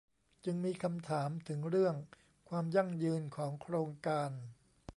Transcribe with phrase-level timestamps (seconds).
[0.45, 1.95] จึงมีคำถามถึงเรื่อง
[2.49, 4.31] ความยั่งยืนของโครงการ